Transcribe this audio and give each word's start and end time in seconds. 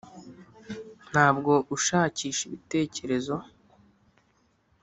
ntabwo 1.11 1.53
ushakisha 1.75 2.41
ibitekerezo. 2.47 3.35